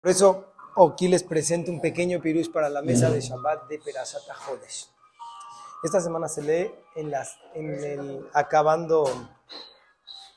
Por 0.00 0.10
eso, 0.10 0.46
aquí 0.76 1.08
les 1.08 1.22
presento 1.22 1.70
un 1.70 1.80
pequeño 1.80 2.20
pirus 2.20 2.48
para 2.48 2.70
la 2.70 2.80
mesa 2.80 3.10
de 3.10 3.20
Shabbat 3.20 3.68
de 3.68 3.78
Perashat 3.78 4.22
Jodesh. 4.46 4.88
Esta 5.82 6.00
semana 6.00 6.26
se 6.26 6.42
lee 6.42 6.74
en, 6.96 7.12
el, 7.54 8.26
acabando 8.32 9.04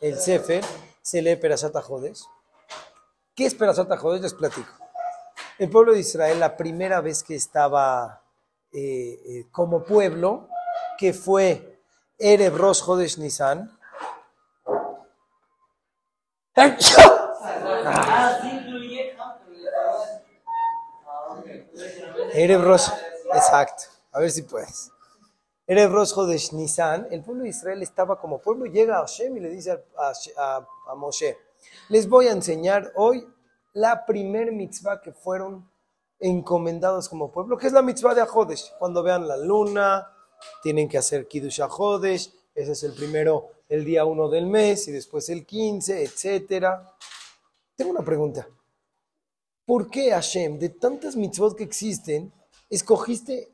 el 0.01 0.19
Sefer, 0.19 0.63
se 1.01 1.21
lee 1.21 1.37
Perashat 1.37 1.73
Jodesh. 1.81 2.23
¿Qué 3.33 3.45
es 3.45 3.55
Perashat 3.55 3.89
Jodesh? 3.97 4.21
Les 4.21 4.33
platico. 4.33 4.69
El 5.57 5.69
pueblo 5.69 5.93
de 5.93 6.01
Israel, 6.01 6.41
la 6.41 6.57
primera 6.57 6.99
vez 6.99 7.23
que 7.23 7.35
estaba 7.35 8.21
eh, 8.73 9.21
eh, 9.25 9.47
como 9.49 9.85
pueblo, 9.85 10.49
que 10.97 11.13
fue 11.13 11.79
Erev 12.17 12.57
Rosh 12.57 13.17
Nisan, 13.17 13.77
Erev 22.35 22.63
Rosh, 22.63 22.87
exacto, 23.31 23.83
a 24.11 24.19
ver 24.19 24.31
si 24.31 24.41
puedes. 24.41 24.91
Erev 25.67 25.91
Rosh 25.91 26.13
Jodesh 26.13 26.51
Nisan, 26.53 27.07
el 27.11 27.23
pueblo 27.23 27.43
de 27.43 27.49
Israel 27.49 27.83
estaba 27.83 28.19
como 28.19 28.41
pueblo, 28.41 28.65
llega 28.65 28.97
a 28.97 29.01
Hashem 29.01 29.37
y 29.37 29.39
le 29.39 29.49
dice 29.49 29.83
a, 29.95 30.65
Moshe, 30.95 31.37
les 31.89 32.09
voy 32.09 32.27
a 32.27 32.31
enseñar 32.31 32.91
hoy 32.95 33.27
la 33.73 34.03
primer 34.03 34.51
mitzvah 34.51 34.99
que 34.99 35.13
fueron 35.13 35.69
encomendados 36.19 37.07
como 37.07 37.31
pueblo, 37.31 37.55
que 37.55 37.67
es 37.67 37.73
la 37.73 37.83
mitzvah 37.83 38.15
de 38.15 38.21
Ajodesh. 38.21 38.73
Cuando 38.79 39.03
vean 39.03 39.27
la 39.27 39.37
luna, 39.37 40.11
tienen 40.63 40.89
que 40.89 40.97
hacer 40.97 41.27
Kiddush 41.27 41.61
Ajodesh, 41.61 42.33
ese 42.55 42.71
es 42.71 42.83
el 42.83 42.93
primero, 42.93 43.51
el 43.69 43.85
día 43.85 44.05
uno 44.05 44.27
del 44.27 44.47
mes, 44.47 44.87
y 44.87 44.91
después 44.91 45.29
el 45.29 45.45
15, 45.45 46.01
etcétera. 46.01 46.95
Tengo 47.75 47.91
una 47.91 48.03
pregunta. 48.03 48.47
¿Por 49.65 49.89
qué 49.89 50.11
Hashem, 50.11 50.59
de 50.59 50.69
tantas 50.69 51.15
mitzvot 51.15 51.55
que 51.55 51.63
existen, 51.63 52.33
escogiste 52.69 53.51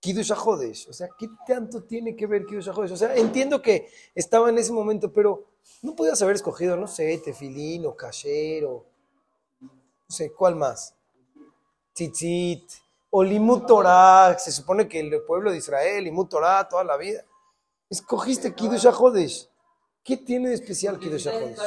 Kiddush 0.00 0.32
Ajodesh? 0.32 0.88
O 0.88 0.92
sea, 0.92 1.08
¿qué 1.18 1.28
tanto 1.46 1.82
tiene 1.82 2.16
que 2.16 2.26
ver 2.26 2.46
Kiddush 2.46 2.70
Ajodesh? 2.70 2.92
O 2.92 2.96
sea, 2.96 3.14
entiendo 3.14 3.60
que 3.60 3.88
estaba 4.14 4.48
en 4.48 4.58
ese 4.58 4.72
momento, 4.72 5.12
pero 5.12 5.44
no 5.82 5.94
podías 5.94 6.20
haber 6.22 6.36
escogido, 6.36 6.76
no 6.76 6.86
sé, 6.86 7.18
tefilín 7.18 7.84
o 7.86 7.94
kasher 7.94 8.64
o 8.64 8.86
no 9.60 10.14
sé, 10.14 10.32
¿cuál 10.32 10.56
más? 10.56 10.94
Tzitzit, 11.92 12.70
o 13.10 13.22
Limut 13.22 13.66
Torah, 13.66 14.36
se 14.38 14.50
supone 14.50 14.88
que 14.88 15.00
el 15.00 15.22
pueblo 15.22 15.52
de 15.52 15.58
Israel, 15.58 16.04
Limut 16.04 16.28
Torah, 16.28 16.68
toda 16.68 16.84
la 16.84 16.96
vida. 16.96 17.24
Escogiste 17.88 18.54
Kiddush 18.54 18.86
HaChodesh. 18.86 19.48
¿Qué 20.02 20.16
tiene 20.16 20.48
de 20.48 20.56
especial 20.56 20.98
Kiddush 20.98 21.28
HaChodesh? 21.28 21.58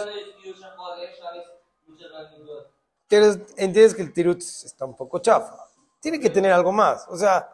Entiendes 3.10 3.96
que 3.96 4.02
el 4.02 4.12
tirut 4.12 4.42
está 4.42 4.86
un 4.86 4.96
poco 4.96 5.20
chafa. 5.20 5.56
Tiene 6.02 6.20
que 6.20 6.30
tener 6.30 6.52
algo 6.52 6.72
más. 6.72 7.06
O 7.08 7.18
sea, 7.18 7.50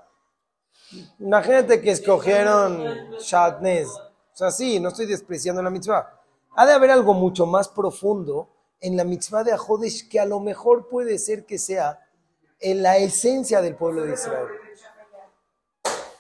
imagínate 1.20 1.80
que 1.80 1.92
escogieron 1.92 3.12
Shatnez. 3.20 3.88
O 3.90 4.36
sea, 4.36 4.50
sí, 4.50 4.80
no 4.80 4.90
estoy 4.90 5.06
despreciando 5.06 5.62
la 5.62 5.70
mitzvah. 5.70 6.22
Ha 6.56 6.66
de 6.66 6.74
haber 6.74 6.92
algo 6.92 7.14
mucho 7.14 7.46
más 7.46 7.68
profundo 7.68 8.50
en 8.80 8.98
la 8.98 9.04
mitzvah 9.04 9.44
de 9.44 9.54
Ajodesh 9.54 10.10
que 10.10 10.20
a 10.20 10.26
lo 10.26 10.40
mejor 10.40 10.90
puede 10.90 11.18
ser 11.20 11.46
que 11.46 11.58
sea 11.58 12.00
en 12.60 12.82
la 12.82 12.98
esencia 12.98 13.62
del 13.62 13.76
pueblo 13.76 14.04
de 14.04 14.14
Israel. 14.14 14.48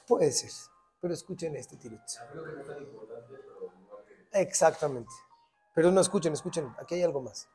Puede 0.08 0.32
ser, 0.32 0.52
pero 1.00 1.14
escuchen 1.14 1.56
este 1.56 1.78
tirut. 1.78 2.02
Exactamente. 4.32 5.12
Pero 5.74 5.92
no 5.92 6.02
escuchen, 6.02 6.34
escuchen, 6.34 6.74
aquí 6.80 6.96
hay 6.96 7.04
algo 7.04 7.22
más. 7.22 7.48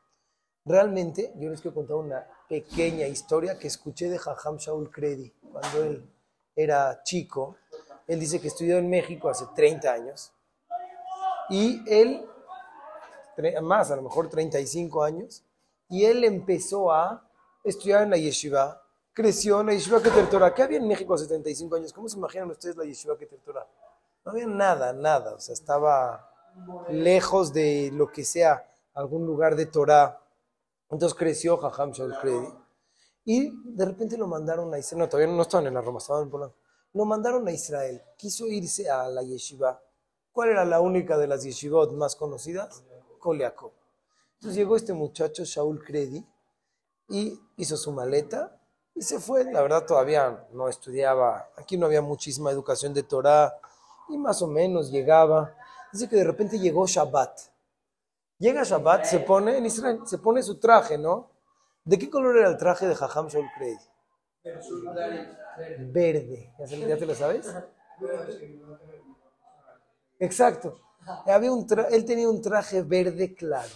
Realmente, 0.69 1.33
yo 1.37 1.49
les 1.49 1.63
quiero 1.63 1.75
contar 1.75 1.97
una 1.97 2.27
pequeña 2.49 3.07
historia 3.07 3.59
que 3.59 3.69
escuché 3.69 4.11
de 4.11 4.19
Jajam 4.19 4.59
Shaul 4.59 4.91
Kredi 4.91 5.31
cuando 5.51 5.85
él 5.85 6.13
era 6.55 7.03
chico. 7.03 7.57
Él 8.07 8.21
dice 8.21 8.41
que 8.41 8.49
estudió 8.49 8.77
en 8.77 8.91
México 8.91 9.31
hace 9.31 9.47
30 9.55 9.91
años 9.91 10.33
y 11.49 11.83
él 11.91 12.25
más, 13.63 13.91
a 13.91 13.97
lo 13.97 14.03
mejor 14.03 14.29
35 14.29 15.03
años, 15.03 15.45
y 15.89 16.05
él 16.05 16.25
empezó 16.25 16.93
a 16.93 17.25
estudiar 17.65 18.03
en 18.03 18.11
la 18.11 18.17
yeshiva, 18.17 18.83
creció 19.13 19.61
en 19.61 19.69
la 19.69 19.75
yeshiva 19.75 20.03
Keter 20.03 20.29
Torah. 20.29 20.53
¿Qué 20.53 20.63
había 20.63 20.79
en 20.79 20.89
México 20.89 21.15
hace 21.15 21.27
35 21.27 21.77
años? 21.77 21.93
¿Cómo 21.93 22.09
se 22.09 22.17
imaginan 22.17 22.51
ustedes 22.51 22.77
la 22.77 22.85
yeshiva 22.85 23.17
Keter 23.17 23.39
Torah? 23.41 23.67
No 24.25 24.33
había 24.33 24.47
nada, 24.47 24.93
nada, 24.93 25.35
o 25.35 25.41
sea, 25.41 25.53
estaba 25.53 26.31
lejos 26.91 27.53
de 27.53 27.91
lo 27.93 28.11
que 28.11 28.25
sea 28.25 28.69
algún 28.95 29.25
lugar 29.25 29.55
de 29.57 29.67
Torah. 29.67 30.21
Entonces 30.91 31.17
creció 31.17 31.57
Jajam 31.57 31.93
Shaul 31.93 32.19
Kredi. 32.21 32.49
Y 33.25 33.53
de 33.75 33.85
repente 33.85 34.17
lo 34.17 34.27
mandaron 34.27 34.73
a 34.73 34.79
Israel. 34.79 35.01
No, 35.01 35.09
todavía 35.09 35.35
no 35.35 35.43
estaban 35.43 35.67
en 35.67 35.75
la 35.75 35.83
Roma, 35.83 35.99
estaban 35.99 36.25
en 36.25 36.31
Polanco. 36.31 36.57
Lo 36.95 37.05
mandaron 37.05 37.47
a 37.47 37.53
Israel. 37.53 38.03
Quiso 38.17 38.47
irse 38.47 38.89
a 38.89 39.09
la 39.09 39.23
yeshiva. 39.23 39.81
¿Cuál 40.33 40.51
era 40.51 40.65
la 40.65 40.81
única 40.81 41.19
de 41.19 41.27
las 41.27 41.43
yeshivot 41.43 41.93
más 41.93 42.17
conocidas? 42.17 42.83
Koliakov. 43.19 43.73
Entonces 44.35 44.57
llegó 44.57 44.77
este 44.77 44.93
muchacho, 44.93 45.45
Shaul 45.45 45.85
Kredi, 45.85 46.25
y 47.09 47.41
hizo 47.57 47.77
su 47.77 47.93
maleta 47.93 48.59
y 48.95 49.03
se 49.03 49.19
fue. 49.19 49.45
La 49.45 49.63
verdad 49.63 49.85
todavía 49.85 50.47
no 50.53 50.69
estudiaba, 50.69 51.51
aquí 51.57 51.77
no 51.77 51.87
había 51.87 52.03
muchísima 52.03 52.51
educación 52.51 52.95
de 52.95 53.03
Torah 53.03 53.53
y 54.09 54.17
más 54.17 54.41
o 54.43 54.47
menos 54.47 54.91
llegaba. 54.91 55.55
Dice 55.93 56.09
que 56.09 56.17
de 56.17 56.25
repente 56.25 56.59
llegó 56.59 56.87
Shabbat. 56.87 57.41
Llega 58.39 58.63
Shabbat, 58.63 59.05
se 59.05 59.21
pone 59.21 59.59
en 59.59 59.67
Israel, 59.67 60.01
se 60.05 60.19
pone 60.19 60.43
su 60.43 60.59
traje, 60.59 60.97
¿no? 60.97 61.31
¿De 61.85 61.99
qué 61.99 62.09
color 62.09 62.37
era 62.37 62.49
el 62.49 62.57
traje 62.57 62.87
de 62.87 62.95
Jajam 62.95 63.29
Shaul 63.29 63.49
Kredi? 63.57 63.79
Verde. 65.91 66.53
¿Ya, 66.59 66.97
te 66.97 67.07
lo 67.07 67.15
sabes? 67.15 67.53
Exacto. 70.19 70.79
Él 71.91 72.05
tenía 72.05 72.29
un 72.29 72.43
traje 72.43 72.83
verde 72.83 73.35
claro. 73.35 73.73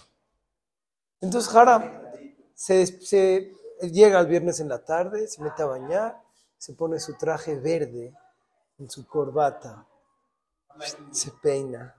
Entonces 1.21 1.51
Jara 1.53 2.13
se, 2.55 3.55
llega 3.81 4.21
el 4.21 4.27
viernes 4.27 4.61
en 4.61 4.69
la 4.69 4.85
tarde, 4.85 5.27
se 5.27 5.43
mete 5.43 5.63
a 5.63 5.67
bañar, 5.67 6.21
se 6.59 6.75
pone 6.75 7.01
su 7.01 7.15
traje 7.15 7.57
verde 7.59 8.13
en 8.79 8.91
su 8.91 9.07
corbata, 9.07 9.87
se 11.13 11.31
peina 11.43 11.95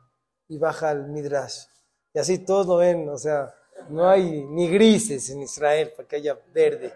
y 0.47 0.57
baja 0.57 0.90
al 0.90 1.07
Midrash. 1.09 1.66
Y 2.13 2.19
así 2.19 2.40
todos 2.40 2.68
lo 2.68 2.78
ven, 2.78 3.09
o 3.09 3.18
sea, 3.18 3.53
no 3.90 4.07
hay 4.07 4.44
ni 4.46 4.69
grises 4.69 5.29
en 5.29 5.41
Israel 5.41 5.91
para 5.96 6.07
que 6.07 6.18
haya 6.18 6.40
verde. 6.53 6.94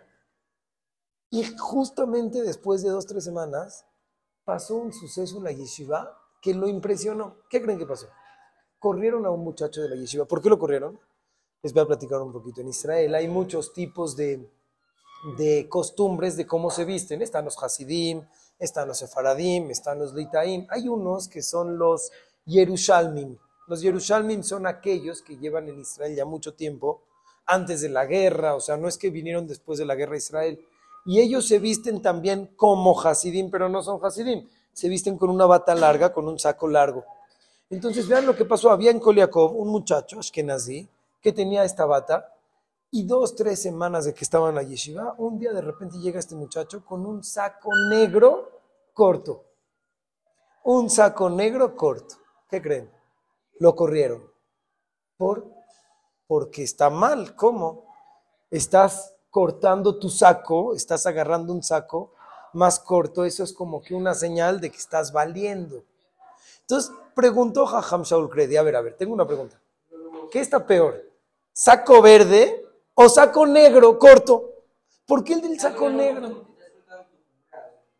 Y 1.29 1.43
justamente 1.57 2.41
después 2.41 2.83
de 2.83 2.89
dos, 2.89 3.05
tres 3.05 3.23
semanas, 3.23 3.85
pasó 4.45 4.75
un 4.75 4.93
suceso 4.93 5.37
en 5.37 5.43
la 5.43 5.51
yeshiva 5.51 6.17
que 6.41 6.53
lo 6.53 6.67
impresionó. 6.67 7.37
¿Qué 7.49 7.61
creen 7.61 7.79
que 7.79 7.85
pasó? 7.85 8.07
corrieron 8.79 9.25
a 9.25 9.29
un 9.29 9.43
muchacho 9.43 9.81
de 9.81 9.89
la 9.89 9.95
yeshiva. 9.95 10.25
¿Por 10.25 10.41
qué 10.41 10.49
lo 10.49 10.59
corrieron? 10.59 10.99
Les 11.61 11.73
voy 11.73 11.83
a 11.83 11.87
platicar 11.87 12.21
un 12.21 12.31
poquito. 12.31 12.61
En 12.61 12.67
Israel 12.67 13.15
hay 13.15 13.27
muchos 13.27 13.73
tipos 13.73 14.15
de, 14.15 14.49
de 15.37 15.67
costumbres 15.67 16.37
de 16.37 16.45
cómo 16.45 16.69
se 16.69 16.85
visten. 16.85 17.21
Están 17.21 17.45
los 17.45 17.61
Hasidim, 17.61 18.23
están 18.59 18.87
los 18.87 18.99
Sefaradim, 18.99 19.71
están 19.71 19.99
los 19.99 20.13
Litaim. 20.13 20.67
Hay 20.69 20.87
unos 20.87 21.27
que 21.27 21.41
son 21.41 21.77
los 21.77 22.11
Yerushalmim. 22.45 23.37
Los 23.67 23.81
Yerushalmim 23.81 24.43
son 24.43 24.65
aquellos 24.65 25.21
que 25.21 25.37
llevan 25.37 25.67
en 25.67 25.81
Israel 25.81 26.15
ya 26.15 26.25
mucho 26.25 26.53
tiempo, 26.53 27.01
antes 27.45 27.81
de 27.81 27.89
la 27.89 28.05
guerra, 28.05 28.55
o 28.55 28.59
sea, 28.59 28.77
no 28.77 28.87
es 28.87 28.97
que 28.97 29.09
vinieron 29.09 29.47
después 29.47 29.79
de 29.79 29.85
la 29.85 29.95
guerra 29.95 30.13
de 30.13 30.17
Israel. 30.17 30.65
Y 31.05 31.19
ellos 31.21 31.47
se 31.47 31.59
visten 31.59 32.01
también 32.01 32.51
como 32.55 32.99
Hasidim, 32.99 33.49
pero 33.49 33.69
no 33.69 33.81
son 33.81 34.03
Hasidim. 34.03 34.47
Se 34.73 34.89
visten 34.89 35.17
con 35.17 35.29
una 35.29 35.45
bata 35.45 35.73
larga, 35.73 36.11
con 36.11 36.27
un 36.27 36.37
saco 36.37 36.67
largo. 36.67 37.05
Entonces 37.69 38.07
vean 38.07 38.25
lo 38.25 38.35
que 38.35 38.45
pasó. 38.45 38.71
Había 38.71 38.91
en 38.91 38.99
Koliakov 38.99 39.57
un 39.57 39.69
muchacho, 39.69 40.19
Ashkenazi, 40.19 40.87
que 41.21 41.31
tenía 41.31 41.63
esta 41.63 41.85
bata 41.85 42.33
y 42.91 43.03
dos, 43.03 43.35
tres 43.35 43.61
semanas 43.61 44.05
de 44.05 44.13
que 44.13 44.23
estaba 44.23 44.49
en 44.49 44.55
la 44.55 44.63
yeshiva, 44.63 45.15
un 45.17 45.37
día 45.37 45.51
de 45.51 45.61
repente 45.61 45.97
llega 45.99 46.19
este 46.19 46.35
muchacho 46.35 46.85
con 46.85 47.05
un 47.05 47.23
saco 47.23 47.69
negro 47.89 48.61
corto. 48.93 49.43
Un 50.63 50.89
saco 50.89 51.29
negro 51.29 51.75
corto. 51.75 52.15
¿Qué 52.49 52.61
creen? 52.61 52.96
Lo 53.59 53.75
corrieron. 53.75 54.31
¿Por? 55.17 55.45
Porque 56.27 56.63
está 56.63 56.89
mal. 56.89 57.35
¿Cómo? 57.35 57.85
Estás 58.49 59.15
cortando 59.29 59.99
tu 59.99 60.09
saco, 60.09 60.73
estás 60.73 61.05
agarrando 61.05 61.53
un 61.53 61.63
saco 61.63 62.13
más 62.53 62.79
corto, 62.79 63.25
eso 63.25 63.43
es 63.43 63.53
como 63.53 63.81
que 63.81 63.93
una 63.93 64.15
señal 64.15 64.59
de 64.59 64.71
que 64.71 64.77
estás 64.77 65.11
valiendo. 65.11 65.83
Entonces 66.61 66.91
preguntó 67.13 67.65
Jajam 67.65 68.03
Shaul 68.03 68.29
Kredi, 68.29 68.57
a 68.57 68.63
ver, 68.63 68.75
a 68.75 68.81
ver, 68.81 68.95
tengo 68.95 69.13
una 69.13 69.27
pregunta. 69.27 69.61
¿Qué 70.31 70.39
está 70.39 70.65
peor? 70.65 71.03
¿Saco 71.53 72.01
verde 72.01 72.65
o 72.93 73.07
saco 73.09 73.45
negro 73.45 73.97
corto? 73.99 74.53
¿Por 75.05 75.23
qué 75.23 75.33
el 75.33 75.41
del 75.41 75.59
saco 75.59 75.89
negro? 75.89 76.47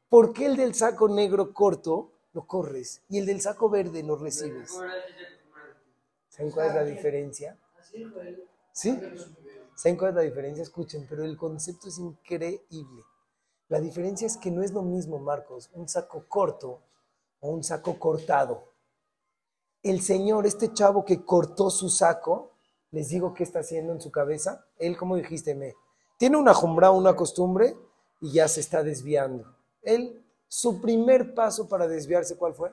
¿Por 0.09 0.33
qué 0.33 0.45
el 0.45 0.57
del 0.57 0.73
saco 0.73 1.07
negro 1.07 1.53
corto 1.53 2.11
lo 2.33 2.45
corres 2.47 3.01
y 3.09 3.19
el 3.19 3.25
del 3.25 3.41
saco 3.41 3.69
verde 3.69 4.03
lo 4.03 4.15
recibes? 4.15 4.71
¿Saben 6.37 6.51
cuál 6.51 6.67
es 6.67 6.75
la 6.75 6.83
diferencia? 6.83 7.57
¿Sí? 8.71 8.99
¿Saben 9.75 9.97
cuál 9.97 10.11
es 10.11 10.15
la 10.15 10.21
diferencia? 10.21 10.61
Escuchen, 10.61 11.07
pero 11.09 11.23
el 11.23 11.35
concepto 11.35 11.87
es 11.87 11.97
increíble. 11.97 13.03
La 13.69 13.81
diferencia 13.81 14.27
es 14.27 14.37
que 14.37 14.51
no 14.51 14.61
es 14.61 14.71
lo 14.71 14.83
mismo, 14.83 15.17
Marcos, 15.17 15.71
un 15.73 15.89
saco 15.89 16.25
corto 16.27 16.79
o 17.39 17.49
un 17.49 17.63
saco 17.63 17.97
cortado. 17.97 18.71
El 19.81 20.01
Señor, 20.01 20.45
este 20.45 20.71
chavo 20.73 21.03
que 21.03 21.25
cortó 21.25 21.71
su 21.71 21.89
saco, 21.89 22.51
les 22.91 23.09
digo 23.09 23.33
qué 23.33 23.43
está 23.43 23.59
haciendo 23.59 23.93
en 23.93 23.99
su 23.99 24.11
cabeza. 24.11 24.65
Él, 24.77 24.95
como 24.95 25.15
dijiste, 25.15 25.55
me, 25.55 25.73
tiene 26.17 26.37
una 26.37 26.53
jumbra, 26.53 26.91
una 26.91 27.15
costumbre 27.15 27.75
y 28.21 28.31
ya 28.31 28.47
se 28.47 28.59
está 28.59 28.83
desviando. 28.83 29.55
Él, 29.81 30.23
su 30.47 30.79
primer 30.79 31.33
paso 31.33 31.67
para 31.67 31.87
desviarse, 31.87 32.37
¿cuál 32.37 32.53
fue? 32.53 32.71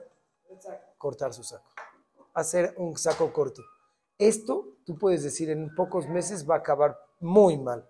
Cortar 0.97 1.33
su 1.33 1.43
saco. 1.43 1.69
Hacer 2.35 2.75
un 2.77 2.95
saco 2.97 3.33
corto. 3.33 3.63
Esto, 4.19 4.77
tú 4.85 4.97
puedes 4.97 5.23
decir, 5.23 5.49
en 5.49 5.73
pocos 5.73 6.07
meses 6.07 6.47
va 6.47 6.55
a 6.55 6.59
acabar 6.59 6.97
muy 7.19 7.57
mal. 7.57 7.89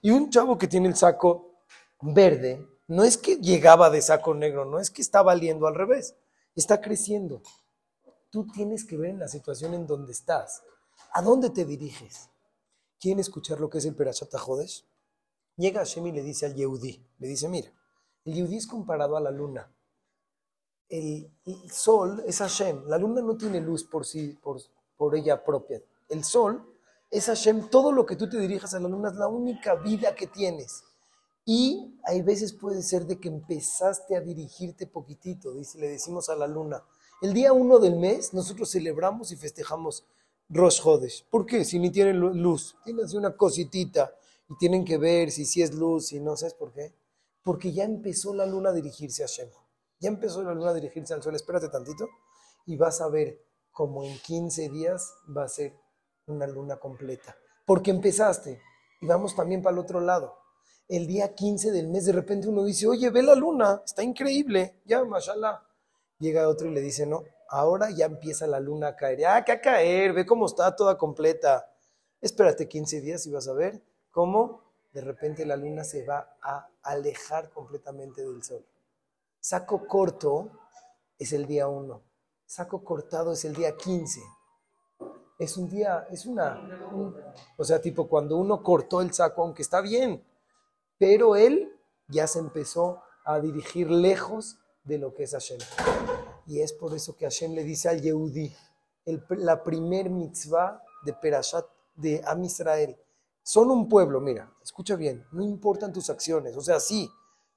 Y 0.00 0.10
un 0.10 0.30
chavo 0.30 0.56
que 0.56 0.66
tiene 0.66 0.88
el 0.88 0.96
saco 0.96 1.64
verde, 2.00 2.66
no 2.88 3.04
es 3.04 3.18
que 3.18 3.36
llegaba 3.36 3.90
de 3.90 4.02
saco 4.02 4.34
negro, 4.34 4.64
no 4.64 4.78
es 4.78 4.90
que 4.90 5.02
está 5.02 5.22
valiendo 5.22 5.66
al 5.66 5.74
revés, 5.74 6.16
está 6.56 6.80
creciendo. 6.80 7.42
Tú 8.30 8.46
tienes 8.46 8.84
que 8.84 8.96
ver 8.96 9.10
en 9.10 9.18
la 9.18 9.28
situación 9.28 9.74
en 9.74 9.86
donde 9.86 10.12
estás. 10.12 10.62
¿A 11.12 11.22
dónde 11.22 11.50
te 11.50 11.64
diriges? 11.64 12.30
¿Quieren 12.98 13.20
escuchar 13.20 13.60
lo 13.60 13.68
que 13.70 13.78
es 13.78 13.84
el 13.84 13.94
Perashat 13.94 14.34
Jodesh? 14.34 14.84
Llega 15.56 15.80
Hashem 15.80 16.06
y 16.06 16.12
le 16.12 16.22
dice 16.22 16.46
al 16.46 16.54
Yehudi, 16.54 17.04
le 17.18 17.28
dice, 17.28 17.48
mira, 17.48 17.70
el 18.24 18.34
Yehudi 18.34 18.56
es 18.56 18.66
comparado 18.66 19.16
a 19.16 19.20
la 19.20 19.30
luna. 19.30 19.72
El, 20.90 21.30
sol 21.70 22.22
es 22.26 22.38
Hashem, 22.38 22.86
la 22.88 22.98
luna 22.98 23.22
no 23.22 23.36
tiene 23.36 23.60
luz 23.60 23.84
por 23.84 24.04
sí, 24.04 24.36
por, 24.42 24.60
por 24.96 25.16
ella 25.16 25.42
propia. 25.42 25.80
El 26.08 26.24
sol 26.24 26.66
es 27.10 27.26
Hashem, 27.26 27.70
todo 27.70 27.92
lo 27.92 28.04
que 28.04 28.16
tú 28.16 28.28
te 28.28 28.38
dirijas 28.38 28.74
a 28.74 28.80
la 28.80 28.88
luna 28.88 29.08
es 29.08 29.14
la 29.14 29.28
única 29.28 29.76
vida 29.76 30.14
que 30.14 30.26
tienes. 30.26 30.82
Y 31.44 31.94
hay 32.04 32.22
veces 32.22 32.52
puede 32.52 32.82
ser 32.82 33.06
de 33.06 33.18
que 33.18 33.28
empezaste 33.28 34.16
a 34.16 34.20
dirigirte 34.20 34.86
poquitito, 34.86 35.54
dice, 35.54 35.78
le 35.78 35.88
decimos 35.88 36.28
a 36.28 36.36
la 36.36 36.46
luna. 36.46 36.82
El 37.22 37.32
día 37.34 37.52
uno 37.52 37.78
del 37.78 37.96
mes 37.96 38.34
nosotros 38.34 38.70
celebramos 38.70 39.30
y 39.30 39.36
festejamos 39.36 40.04
Rosh 40.48 40.80
Hodesh. 40.82 41.24
¿Por 41.30 41.46
qué? 41.46 41.64
Si 41.64 41.78
ni 41.78 41.90
tienen 41.90 42.18
luz, 42.18 42.76
tienen 42.84 43.06
una 43.16 43.36
cositita 43.36 44.12
y 44.48 44.56
tienen 44.56 44.84
que 44.84 44.98
ver 44.98 45.30
si 45.30 45.44
sí 45.44 45.62
es 45.62 45.72
luz, 45.72 46.12
y 46.12 46.18
no, 46.18 46.36
¿sabes 46.36 46.54
por 46.54 46.72
qué? 46.72 46.92
Porque 47.44 47.72
ya 47.72 47.84
empezó 47.84 48.34
la 48.34 48.46
luna 48.46 48.70
a 48.70 48.72
dirigirse 48.72 49.22
a 49.22 49.26
Shem. 49.26 49.48
Ya 50.00 50.08
empezó 50.08 50.42
la 50.42 50.54
luna 50.54 50.70
a 50.70 50.74
dirigirse 50.74 51.14
al 51.14 51.22
sol. 51.22 51.34
Espérate 51.34 51.68
tantito 51.68 52.08
y 52.66 52.76
vas 52.76 53.00
a 53.00 53.08
ver 53.08 53.38
como 53.70 54.02
en 54.02 54.18
15 54.18 54.70
días 54.70 55.14
va 55.36 55.44
a 55.44 55.48
ser 55.48 55.74
una 56.26 56.46
luna 56.46 56.78
completa. 56.78 57.36
Porque 57.66 57.90
empezaste. 57.90 58.60
Y 59.00 59.06
vamos 59.06 59.36
también 59.36 59.62
para 59.62 59.74
el 59.74 59.78
otro 59.78 60.00
lado. 60.00 60.36
El 60.88 61.06
día 61.06 61.34
15 61.34 61.70
del 61.70 61.88
mes 61.88 62.06
de 62.06 62.12
repente 62.12 62.48
uno 62.48 62.64
dice, 62.64 62.86
oye, 62.86 63.10
ve 63.10 63.22
la 63.22 63.34
luna, 63.34 63.82
está 63.84 64.02
increíble. 64.02 64.80
Ya, 64.84 65.04
mashallah. 65.04 65.62
Llega 66.18 66.48
otro 66.48 66.68
y 66.68 66.74
le 66.74 66.80
dice, 66.80 67.06
no, 67.06 67.22
ahora 67.48 67.90
ya 67.90 68.06
empieza 68.06 68.46
la 68.46 68.58
luna 68.58 68.88
a 68.88 68.96
caer. 68.96 69.24
Ah, 69.26 69.44
que 69.44 69.52
a 69.52 69.60
caer, 69.60 70.12
ve 70.12 70.26
cómo 70.26 70.46
está 70.46 70.74
toda 70.74 70.98
completa. 70.98 71.70
Espérate 72.20 72.68
15 72.68 73.00
días 73.00 73.26
y 73.26 73.30
vas 73.30 73.48
a 73.48 73.52
ver 73.52 73.82
cómo 74.10 74.62
de 74.92 75.00
repente 75.00 75.46
la 75.46 75.56
luna 75.56 75.84
se 75.84 76.04
va 76.04 76.36
a 76.42 76.68
alejar 76.82 77.50
completamente 77.50 78.22
del 78.22 78.42
sol. 78.42 78.64
Saco 79.40 79.86
corto 79.86 80.50
es 81.18 81.32
el 81.32 81.46
día 81.46 81.66
1, 81.66 82.02
saco 82.44 82.84
cortado 82.84 83.32
es 83.32 83.46
el 83.46 83.54
día 83.54 83.74
15. 83.74 84.20
Es 85.38 85.56
un 85.56 85.70
día, 85.70 86.06
es 86.10 86.26
una, 86.26 86.60
o 87.56 87.64
sea, 87.64 87.80
tipo 87.80 88.06
cuando 88.06 88.36
uno 88.36 88.62
cortó 88.62 89.00
el 89.00 89.14
saco, 89.14 89.42
aunque 89.42 89.62
está 89.62 89.80
bien, 89.80 90.22
pero 90.98 91.36
él 91.36 91.72
ya 92.08 92.26
se 92.26 92.38
empezó 92.38 93.02
a 93.24 93.40
dirigir 93.40 93.90
lejos 93.90 94.58
de 94.84 94.98
lo 94.98 95.14
que 95.14 95.22
es 95.22 95.32
Hashem. 95.32 95.58
Y 96.46 96.60
es 96.60 96.74
por 96.74 96.94
eso 96.94 97.16
que 97.16 97.24
Hashem 97.24 97.54
le 97.54 97.64
dice 97.64 97.88
al 97.88 98.02
Yehudi, 98.02 98.54
la 99.30 99.64
primer 99.64 100.10
mitzvah 100.10 100.82
de 101.02 101.14
Perashat 101.14 101.64
de 101.94 102.22
Am 102.26 102.44
Israel. 102.44 102.94
Son 103.42 103.70
un 103.70 103.88
pueblo, 103.88 104.20
mira, 104.20 104.52
escucha 104.62 104.96
bien, 104.96 105.26
no 105.32 105.42
importan 105.42 105.94
tus 105.94 106.10
acciones, 106.10 106.54
o 106.58 106.60
sea, 106.60 106.78
sí, 106.78 107.10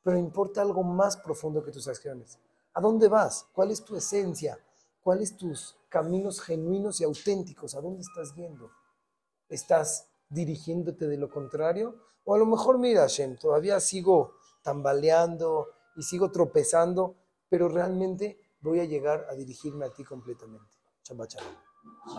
pero 0.03 0.17
importa 0.17 0.61
algo 0.61 0.83
más 0.83 1.17
profundo 1.17 1.63
que 1.63 1.71
tus 1.71 1.87
acciones. 1.87 2.37
¿A 2.73 2.81
dónde 2.81 3.07
vas? 3.07 3.47
¿Cuál 3.53 3.71
es 3.71 3.83
tu 3.83 3.95
esencia? 3.95 4.59
¿Cuáles 5.01 5.35
tus 5.37 5.77
caminos 5.89 6.41
genuinos 6.41 6.99
y 7.01 7.03
auténticos? 7.03 7.75
¿A 7.75 7.81
dónde 7.81 8.01
estás 8.01 8.35
yendo? 8.35 8.69
¿Estás 9.49 10.07
dirigiéndote 10.29 11.07
de 11.07 11.17
lo 11.17 11.29
contrario? 11.29 11.95
O 12.25 12.33
a 12.33 12.37
lo 12.37 12.45
mejor, 12.45 12.79
mira, 12.79 13.01
Hashem, 13.01 13.37
todavía 13.37 13.79
sigo 13.79 14.35
tambaleando 14.63 15.67
y 15.95 16.03
sigo 16.03 16.31
tropezando, 16.31 17.15
pero 17.49 17.67
realmente 17.67 18.39
voy 18.61 18.79
a 18.79 18.85
llegar 18.85 19.27
a 19.29 19.35
dirigirme 19.35 19.85
a 19.85 19.93
ti 19.93 20.03
completamente. 20.03 20.73
Shabbat 21.03 21.33